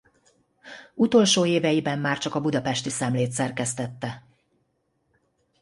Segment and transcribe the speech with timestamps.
[0.93, 4.23] Utolsó éveiben már csak a Budapesti Szemlét szerkesztette.